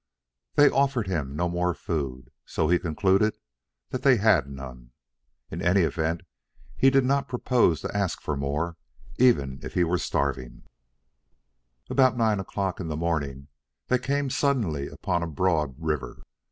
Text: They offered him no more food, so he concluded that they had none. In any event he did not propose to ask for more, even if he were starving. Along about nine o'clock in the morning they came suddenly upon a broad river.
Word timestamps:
They 0.55 0.67
offered 0.67 1.05
him 1.05 1.35
no 1.35 1.47
more 1.47 1.75
food, 1.75 2.31
so 2.43 2.69
he 2.69 2.79
concluded 2.79 3.37
that 3.91 4.01
they 4.01 4.17
had 4.17 4.49
none. 4.49 4.93
In 5.51 5.61
any 5.61 5.81
event 5.81 6.21
he 6.75 6.89
did 6.89 7.05
not 7.05 7.27
propose 7.27 7.81
to 7.81 7.95
ask 7.95 8.19
for 8.19 8.35
more, 8.35 8.77
even 9.19 9.59
if 9.61 9.75
he 9.75 9.83
were 9.83 9.99
starving. 9.99 10.63
Along 11.87 11.91
about 11.91 12.17
nine 12.17 12.39
o'clock 12.39 12.79
in 12.79 12.87
the 12.87 12.97
morning 12.97 13.49
they 13.89 13.99
came 13.99 14.31
suddenly 14.31 14.87
upon 14.87 15.21
a 15.21 15.27
broad 15.27 15.75
river. 15.77 16.23